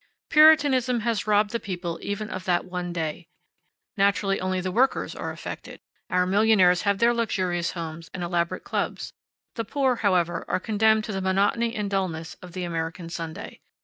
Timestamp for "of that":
2.31-2.65